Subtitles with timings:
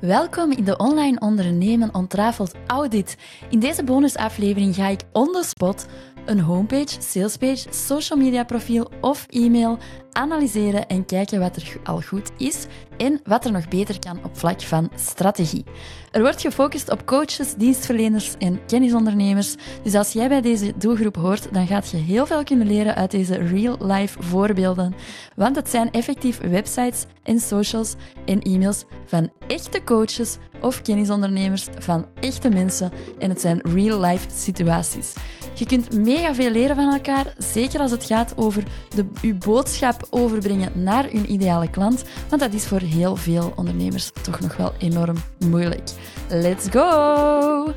[0.00, 3.16] Welkom in de Online Ondernemen Ontrafeld Audit.
[3.50, 5.86] In deze bonusaflevering ga ik on the spot
[6.24, 9.78] een homepage, salespage, social media profiel of e-mail
[10.12, 12.66] analyseren en kijken wat er al goed is
[12.96, 15.64] en wat er nog beter kan op vlak van strategie.
[16.10, 19.54] Er wordt gefocust op coaches, dienstverleners en kennisondernemers.
[19.82, 23.10] Dus als jij bij deze doelgroep hoort, dan gaat je heel veel kunnen leren uit
[23.10, 24.94] deze real-life voorbeelden.
[25.36, 27.94] Want het zijn effectief websites en socials
[28.26, 35.14] en e-mails van echte coaches of kennisondernemers van echte mensen en het zijn real-life situaties.
[35.54, 38.62] Je kunt mega veel leren van elkaar, zeker als het gaat over
[38.94, 44.10] de, uw boodschap overbrengen naar uw ideale klant, want dat is voor heel veel ondernemers
[44.22, 45.90] toch nog wel enorm moeilijk.
[46.28, 47.74] Let's go!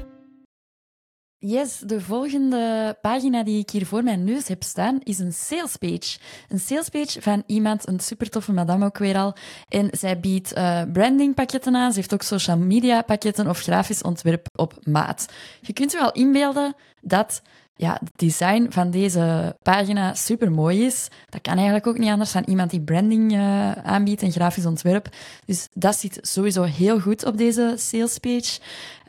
[1.45, 6.19] Yes, de volgende pagina die ik hier voor mijn neus heb staan is een salespage.
[6.49, 9.35] Een salespage van iemand, een super toffe madame ook weer al.
[9.69, 11.91] En zij biedt uh, brandingpakketten aan.
[11.91, 15.25] Ze heeft ook social media pakketten of grafisch ontwerp op maat.
[15.61, 17.41] Je kunt je wel inbeelden dat
[17.75, 21.07] ja, het design van deze pagina super mooi is.
[21.29, 25.09] Dat kan eigenlijk ook niet anders dan iemand die branding uh, aanbiedt en grafisch ontwerp.
[25.45, 28.59] Dus dat zit sowieso heel goed op deze salespage.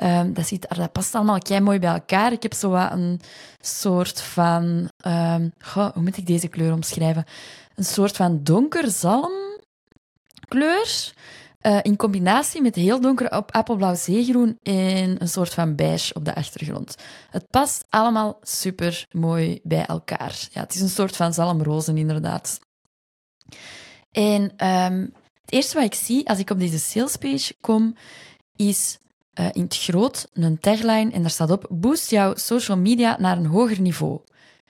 [0.03, 2.33] Um, dat, ziet, dat past allemaal kei mooi bij elkaar.
[2.33, 3.21] Ik heb zo wat een
[3.61, 4.91] soort van.
[5.07, 7.25] Um, goh, hoe moet ik deze kleur omschrijven?
[7.75, 9.53] Een soort van donker zalmkleur.
[11.67, 16.35] Uh, in combinatie met heel donker appelblauw zeegroen en een soort van beige op de
[16.35, 16.97] achtergrond.
[17.31, 20.49] Het past allemaal super mooi bij elkaar.
[20.51, 22.61] Ja, het is een soort van zalmrozen, inderdaad.
[24.13, 25.13] En um,
[25.45, 27.97] het eerste wat ik zie als ik op deze salespage kom,
[28.57, 28.99] is
[29.35, 33.37] uh, in het groot een tagline en daar staat op: Boost jouw social media naar
[33.37, 34.21] een hoger niveau.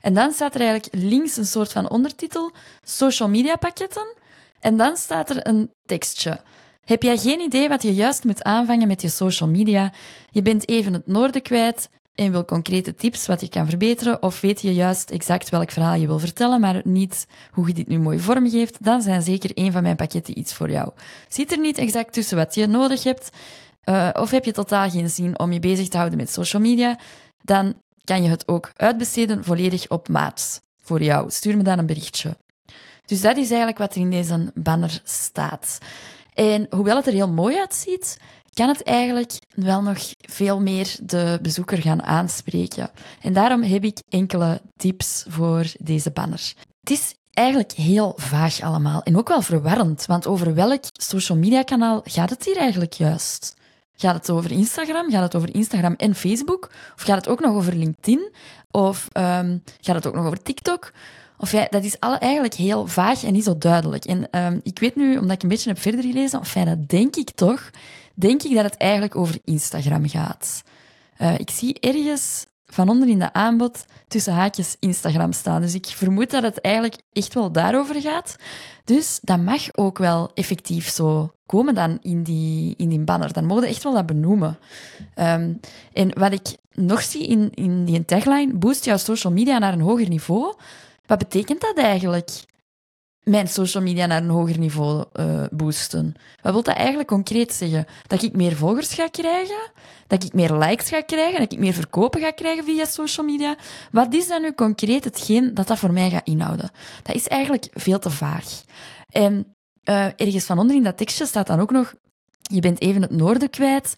[0.00, 4.14] En dan staat er eigenlijk links een soort van ondertitel: Social media pakketten.
[4.60, 6.40] En dan staat er een tekstje.
[6.84, 9.92] Heb jij geen idee wat je juist moet aanvangen met je social media?
[10.30, 14.40] Je bent even het noorden kwijt en wil concrete tips wat je kan verbeteren, of
[14.40, 17.98] weet je juist exact welk verhaal je wil vertellen, maar niet hoe je dit nu
[17.98, 20.90] mooi vormgeeft, dan zijn zeker een van mijn pakketten iets voor jou.
[21.28, 23.30] Zit er niet exact tussen wat je nodig hebt,
[23.84, 26.98] uh, of heb je totaal geen zin om je bezig te houden met social media,
[27.42, 31.30] dan kan je het ook uitbesteden volledig op maat voor jou.
[31.30, 32.36] Stuur me dan een berichtje.
[33.06, 35.78] Dus dat is eigenlijk wat er in deze banner staat.
[36.34, 38.16] En hoewel het er heel mooi uitziet,
[38.52, 42.90] kan het eigenlijk wel nog veel meer de bezoeker gaan aanspreken.
[43.20, 46.52] En daarom heb ik enkele tips voor deze banner.
[46.80, 51.62] Het is eigenlijk heel vaag allemaal en ook wel verwarrend, want over welk social media
[51.62, 53.56] kanaal gaat het hier eigenlijk juist?
[53.96, 55.10] Gaat het over Instagram?
[55.10, 56.70] Gaat het over Instagram en Facebook?
[56.94, 58.32] Of gaat het ook nog over LinkedIn?
[58.70, 60.92] Of um, gaat het ook nog over TikTok?
[61.38, 64.04] Of ja, dat is alle, eigenlijk heel vaag en niet zo duidelijk.
[64.04, 66.88] En um, ik weet nu, omdat ik een beetje heb verder gelezen, of ja, dat
[66.88, 67.70] denk ik toch,
[68.14, 70.62] denk ik dat het eigenlijk over Instagram gaat.
[71.18, 75.60] Uh, ik zie ergens van onder in de aanbod tussen haakjes Instagram staan.
[75.60, 78.36] Dus ik vermoed dat het eigenlijk echt wel daarover gaat.
[78.84, 83.32] Dus dat mag ook wel effectief zo komen dan in die, in die banner.
[83.32, 84.58] Dan mogen echt wel dat benoemen.
[85.16, 85.60] Um,
[85.92, 89.80] en wat ik nog zie in, in die tagline, boost jouw social media naar een
[89.80, 90.54] hoger niveau.
[91.06, 92.30] Wat betekent dat eigenlijk?
[93.22, 96.14] Mijn social media naar een hoger niveau uh, boosten.
[96.42, 97.86] Wat wil dat eigenlijk concreet zeggen?
[98.06, 99.70] Dat ik meer volgers ga krijgen?
[100.06, 101.40] Dat ik meer likes ga krijgen?
[101.40, 103.56] Dat ik meer verkopen ga krijgen via social media?
[103.90, 106.70] Wat is dan nu concreet hetgeen dat dat voor mij gaat inhouden?
[107.02, 108.62] Dat is eigenlijk veel te vaag.
[109.08, 109.54] En
[109.84, 111.94] uh, ergens van onder in dat tekstje staat dan ook nog
[112.52, 113.94] je bent even het noorden kwijt.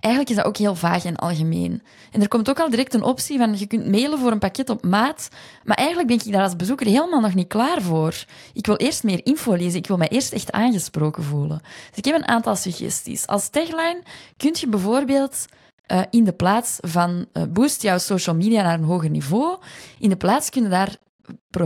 [0.00, 1.82] Eigenlijk is dat ook heel vaag en algemeen.
[2.12, 4.70] En er komt ook al direct een optie van je kunt mailen voor een pakket
[4.70, 5.28] op maat.
[5.64, 8.24] Maar eigenlijk ben ik daar als bezoeker helemaal nog niet klaar voor.
[8.52, 9.78] Ik wil eerst meer info lezen.
[9.78, 11.60] Ik wil mij eerst echt aangesproken voelen.
[11.62, 13.26] Dus ik heb een aantal suggesties.
[13.26, 14.02] Als tagline
[14.36, 15.44] kun je bijvoorbeeld
[15.92, 19.58] uh, in de plaats van uh, boost jouw social media naar een hoger niveau,
[19.98, 20.96] in de plaats kun je daar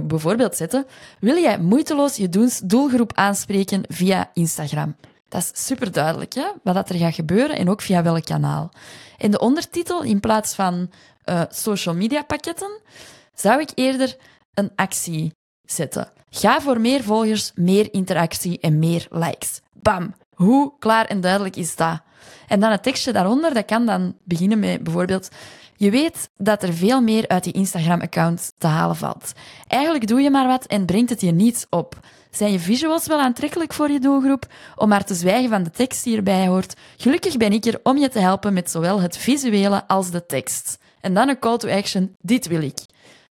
[0.05, 0.87] bijvoorbeeld zetten,
[1.21, 4.97] wil jij moeiteloos je doelgroep aanspreken via Instagram?
[5.29, 6.47] Dat is super duidelijk, hè?
[6.63, 8.71] wat dat er gaat gebeuren en ook via welk kanaal.
[9.17, 10.91] In de ondertitel, in plaats van
[11.25, 12.81] uh, social media pakketten,
[13.35, 14.17] zou ik eerder
[14.55, 16.13] een actie zetten.
[16.31, 19.61] Ga voor meer volgers, meer interactie en meer likes.
[19.73, 20.15] Bam!
[20.35, 22.03] Hoe klaar en duidelijk is dat?
[22.49, 25.29] En dan het tekstje daaronder, dat kan dan beginnen met bijvoorbeeld
[25.77, 29.33] je weet dat er veel meer uit die Instagram-account te halen valt.
[29.67, 31.99] Eigenlijk doe je maar wat en brengt het je niets op.
[32.31, 34.47] Zijn je visuals wel aantrekkelijk voor je doelgroep?
[34.77, 36.75] Om maar te zwijgen van de tekst die erbij hoort.
[36.97, 40.79] Gelukkig ben ik er om je te helpen met zowel het visuele als de tekst.
[41.01, 42.79] En dan een call to action, dit wil ik.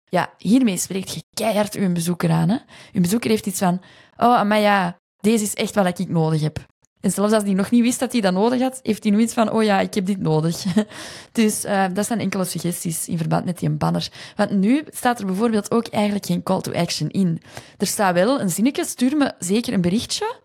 [0.09, 2.49] Ja, hiermee spreekt je uw bezoeker aan.
[2.49, 2.57] Hè?
[2.93, 3.81] Uw bezoeker heeft iets van,
[4.17, 6.65] oh, maar ja, deze is echt wat ik nodig heb.
[7.05, 9.19] En zelfs als die nog niet wist dat hij dat nodig had, heeft hij nu
[9.19, 10.63] iets van, oh ja, ik heb dit nodig.
[11.31, 14.07] dus uh, dat zijn enkele suggesties in verband met die banner.
[14.35, 17.41] Want nu staat er bijvoorbeeld ook eigenlijk geen call to action in.
[17.77, 20.35] Er staat wel een zinnetje, stuur me zeker een berichtje,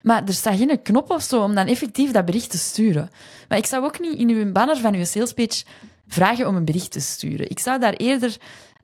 [0.00, 3.10] maar er staat geen knop of zo om dan effectief dat bericht te sturen.
[3.48, 5.64] Maar ik zou ook niet in uw banner van uw salespage
[6.06, 7.50] vragen om een bericht te sturen.
[7.50, 8.36] Ik zou daar eerder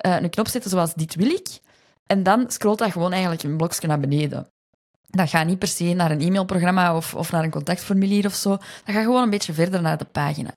[0.06, 1.48] uh, een knop zetten zoals dit wil ik.
[2.06, 4.50] En dan scrolt dat gewoon eigenlijk een blokje naar beneden.
[5.10, 8.50] Dat gaat niet per se naar een e-mailprogramma of, of naar een contactformulier of zo.
[8.50, 10.50] Dat gaat gewoon een beetje verder naar de pagina.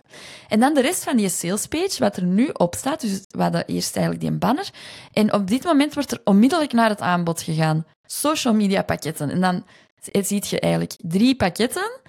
[0.47, 3.01] En dan de rest van die salespage, wat er nu op staat.
[3.01, 4.69] Dus we hadden eerst eigenlijk die banner.
[5.13, 7.85] En op dit moment wordt er onmiddellijk naar het aanbod gegaan.
[8.05, 9.29] Social media pakketten.
[9.29, 9.63] En dan
[10.01, 11.99] ziet je eigenlijk drie pakketten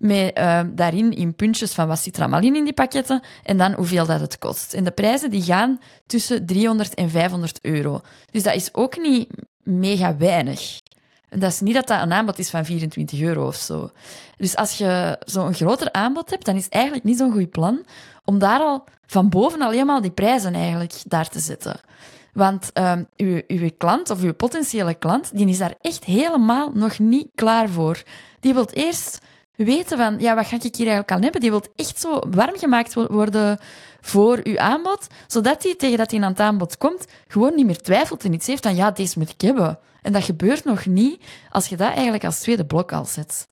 [0.00, 3.58] met uh, daarin in puntjes van wat zit er allemaal in in die pakketten en
[3.58, 4.74] dan hoeveel dat het kost.
[4.74, 8.00] En de prijzen die gaan tussen 300 en 500 euro.
[8.30, 9.28] Dus dat is ook niet
[9.62, 10.80] mega weinig.
[11.30, 13.90] Dat is niet dat dat een aanbod is van 24 euro of zo.
[14.36, 17.84] Dus als je zo'n groter aanbod hebt, dan is het eigenlijk niet zo'n goed plan
[18.24, 21.80] om daar al van boven alleen maar die prijzen eigenlijk daar te zetten.
[22.32, 26.98] Want um, uw, uw klant of uw potentiële klant, die is daar echt helemaal nog
[26.98, 28.02] niet klaar voor.
[28.40, 29.18] Die wil eerst
[29.64, 31.40] weten van, ja, wat ga ik hier eigenlijk aan hebben?
[31.40, 33.58] Die wil echt zo warm gemaakt worden
[34.00, 37.82] voor uw aanbod, zodat hij tegen dat hij aan het aanbod komt, gewoon niet meer
[37.82, 39.78] twijfelt en iets heeft van, ja, deze moet ik hebben.
[40.02, 43.48] En dat gebeurt nog niet als je dat eigenlijk als tweede blok al zet.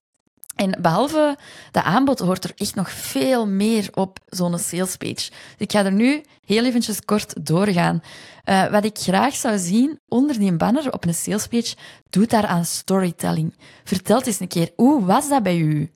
[0.59, 1.37] En behalve
[1.71, 5.31] de aanbod hoort er echt nog veel meer op zo'n salespage.
[5.57, 8.03] Ik ga er nu heel eventjes kort doorgaan.
[8.45, 11.77] Uh, wat ik graag zou zien onder die banner op een salespage,
[12.11, 13.55] doe daar aan storytelling.
[13.85, 15.93] Vertel eens een keer, hoe was dat bij u?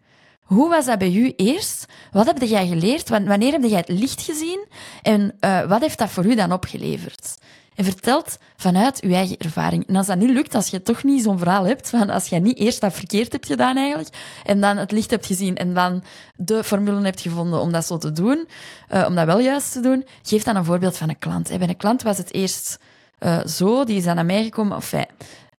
[0.53, 1.87] Hoe was dat bij u eerst?
[2.11, 3.09] Wat heb jij geleerd?
[3.09, 4.67] Wanneer heb jij het licht gezien?
[5.03, 7.39] En uh, wat heeft dat voor u dan opgeleverd?
[7.75, 9.87] En vertelt vanuit uw eigen ervaring.
[9.87, 12.37] En als dat nu lukt, als je toch niet zo'n verhaal hebt, van als je
[12.37, 14.09] niet eerst dat verkeerd hebt gedaan eigenlijk,
[14.45, 16.03] en dan het licht hebt gezien en dan
[16.37, 18.49] de formule hebt gevonden om dat zo te doen,
[18.91, 21.59] uh, om dat wel juist te doen, geef dan een voorbeeld van een klant.
[21.59, 22.79] Bij een klant was het eerst
[23.21, 25.07] uh, zo, die is dan naar mij gekomen, enfin.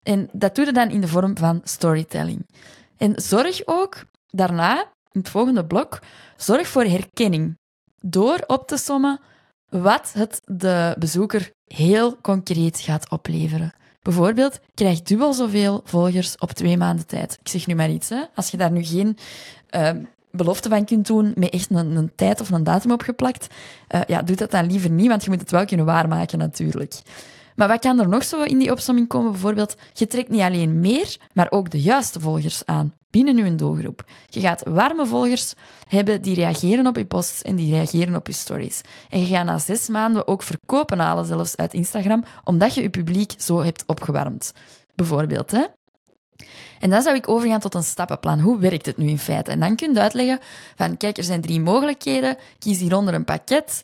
[0.03, 2.45] En dat doe je dan in de vorm van storytelling.
[2.97, 4.05] En zorg ook
[4.35, 4.79] daarna,
[5.11, 5.99] in het volgende blok,
[6.37, 7.57] zorg voor herkenning.
[7.99, 9.19] Door op te sommen
[9.69, 13.73] wat het de bezoeker heel concreet gaat opleveren.
[14.01, 17.37] Bijvoorbeeld, krijg dubbel zoveel volgers op twee maanden tijd.
[17.39, 18.09] Ik zeg nu maar iets.
[18.09, 18.23] Hè.
[18.35, 19.17] Als je daar nu geen
[19.75, 19.89] uh,
[20.31, 23.47] belofte van kunt doen met echt een, een tijd of een datum opgeplakt,
[23.95, 27.01] uh, ja, doe dat dan liever niet, want je moet het wel kunnen waarmaken natuurlijk.
[27.55, 29.31] Maar wat kan er nog zo in die opsomming komen?
[29.31, 34.05] Bijvoorbeeld, je trekt niet alleen meer, maar ook de juiste volgers aan binnen uw doelgroep.
[34.29, 35.53] Je gaat warme volgers
[35.87, 38.81] hebben die reageren op je posts en die reageren op je stories.
[39.09, 42.89] En je gaat na zes maanden ook verkopen halen, zelfs uit Instagram, omdat je je
[42.89, 44.53] publiek zo hebt opgewarmd.
[44.95, 45.63] Bijvoorbeeld, hè?
[46.79, 48.39] En dan zou ik overgaan tot een stappenplan.
[48.39, 49.51] Hoe werkt het nu in feite?
[49.51, 50.39] En dan kun je uitleggen
[50.75, 52.37] van, kijk, er zijn drie mogelijkheden.
[52.59, 53.81] Kies hieronder een pakket.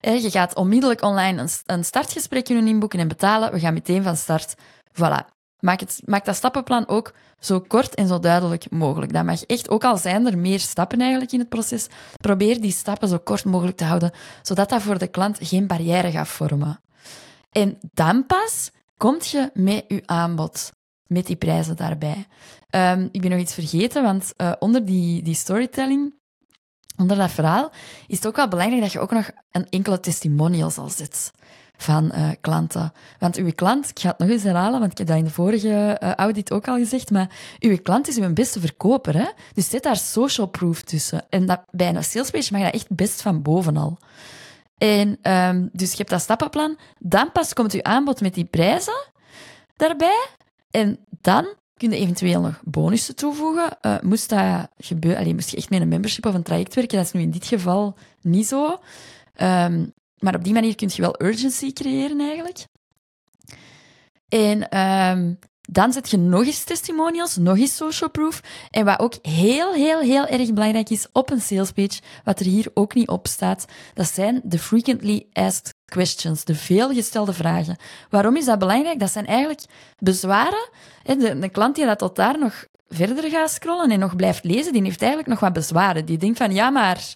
[0.00, 3.52] Je gaat onmiddellijk online een startgesprek kunnen inboeken en betalen.
[3.52, 4.54] We gaan meteen van start.
[4.92, 5.37] Voilà.
[5.60, 9.12] Maak, het, dat stappenplan ook zo kort en zo duidelijk mogelijk.
[9.12, 12.72] Dat mag echt, ook al zijn er meer stappen eigenlijk in het proces, probeer die
[12.72, 14.10] stappen zo kort mogelijk te houden,
[14.42, 16.80] zodat dat voor de klant geen barrière gaat vormen.
[17.50, 20.72] En dan pas komt je met je aanbod,
[21.06, 22.26] met die prijzen daarbij.
[22.70, 26.14] Um, ik ben nog iets vergeten, want uh, onder die, die storytelling,
[26.96, 27.70] onder dat verhaal,
[28.06, 31.30] is het ook wel belangrijk dat je ook nog een enkele testimonial zal zetten
[31.80, 32.92] van uh, klanten.
[33.18, 35.30] Want uw klant, ik ga het nog eens herhalen, want ik heb dat in de
[35.30, 39.14] vorige uh, audit ook al gezegd, maar uw klant is uw beste verkoper.
[39.14, 39.26] Hè?
[39.54, 41.26] Dus zet daar social proof tussen.
[41.28, 43.98] En dat, bij een salespage mag je dat echt best van bovenal.
[44.78, 46.78] En um, dus je hebt dat stappenplan.
[46.98, 49.06] Dan pas komt uw aanbod met die prijzen
[49.76, 50.26] daarbij.
[50.70, 53.78] En dan kun je eventueel nog bonussen toevoegen.
[53.82, 56.96] Uh, moest dat gebeuren, alleen moest je echt met een membership of een traject werken,
[56.96, 58.80] dat is nu in dit geval niet zo.
[59.42, 62.64] Um, maar op die manier kun je wel urgency creëren eigenlijk.
[64.28, 65.38] En um,
[65.70, 68.40] dan zet je nog eens testimonials, nog eens social proof.
[68.70, 72.70] En wat ook heel, heel, heel erg belangrijk is op een salespage, wat er hier
[72.74, 77.76] ook niet op staat, dat zijn de frequently asked questions, de veelgestelde vragen.
[78.10, 79.00] Waarom is dat belangrijk?
[79.00, 79.64] Dat zijn eigenlijk
[79.98, 80.68] bezwaren.
[81.02, 84.72] De, de klant die dat tot daar nog verder gaat scrollen en nog blijft lezen,
[84.72, 86.04] die heeft eigenlijk nog wat bezwaren.
[86.04, 87.14] Die denkt van, ja, maar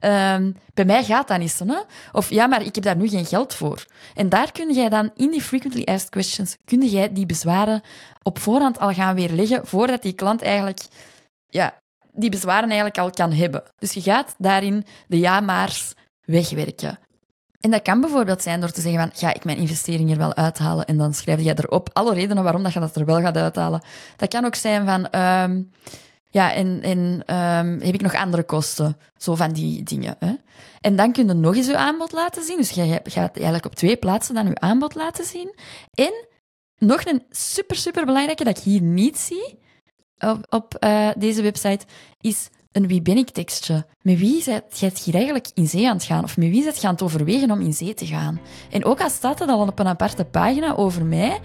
[0.00, 1.66] Um, bij mij gaat dat niet zo.
[1.66, 1.80] Hè?
[2.12, 3.84] Of ja, maar ik heb daar nu geen geld voor.
[4.14, 7.82] En daar kun jij dan in die frequently asked questions, kun jij die bezwaren
[8.22, 10.80] op voorhand al gaan weerleggen, voordat die klant eigenlijk
[11.48, 11.74] ja,
[12.12, 13.62] die bezwaren eigenlijk al kan hebben.
[13.78, 16.98] Dus je gaat daarin de ja-maars wegwerken.
[17.60, 20.34] En dat kan bijvoorbeeld zijn door te zeggen van, ga ik mijn investering er wel
[20.34, 20.86] uithalen?
[20.86, 23.82] En dan schrijf je erop alle redenen waarom dat je dat er wel gaat uithalen.
[24.16, 25.70] Dat kan ook zijn van, um,
[26.30, 28.96] Ja, en, ehm, heb ik nog andere kosten?
[29.16, 30.16] Zo van die dingen.
[30.18, 30.34] Hè?
[30.80, 32.56] En dan kun je nog eens je aanbod laten zien.
[32.56, 35.54] Dus je gaat eigenlijk op twee plaatsen dan je aanbod laten zien.
[35.94, 36.26] En
[36.78, 39.58] nog een super, super belangrijke dat ik hier niet zie
[40.48, 41.86] op, uh, deze website
[42.20, 43.86] is een wie ben ik tekstje.
[44.02, 46.24] Met wie zijt jij hier eigenlijk in zee aan het gaan?
[46.24, 48.40] Of met wie zijt je aan het overwegen om in zee te gaan?
[48.70, 51.40] En ook al staat het al op een aparte pagina over mij,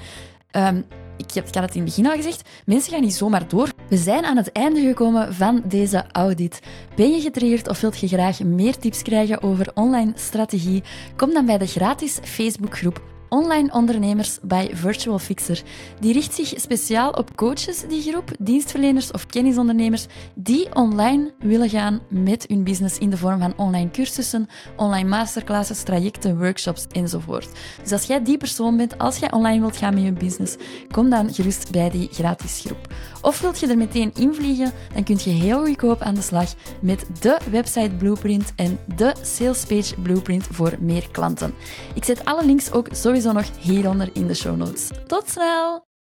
[0.52, 0.86] um,
[1.18, 3.70] ik, heb, het in het begin al gezegd, mensen gaan niet zomaar door.
[3.90, 6.60] We zijn aan het einde gekomen van deze audit.
[6.96, 10.84] Ben je getriggerd of wilt je graag meer tips krijgen over online strategie?
[11.16, 15.62] Kom dan bij de gratis Facebookgroep Online Ondernemers bij Virtual Fixer.
[16.00, 22.02] Die richt zich speciaal op coaches, die groep, dienstverleners of kennisondernemers die online willen gaan
[22.10, 27.50] met hun business in de vorm van online cursussen, online masterclasses, trajecten, workshops enzovoort.
[27.82, 30.56] Dus als jij die persoon bent, als jij online wilt gaan met je business,
[30.92, 32.94] kom dan gerust bij die gratis groep.
[33.22, 37.06] Of wilt je er meteen invliegen, dan kun je heel goedkoop aan de slag met
[37.20, 41.54] de website blueprint en de salespage blueprint voor meer klanten.
[41.94, 42.88] Ik zet alle links ook
[43.26, 44.90] sowieso nog hieronder in de show notes.
[45.08, 45.95] Tot snel!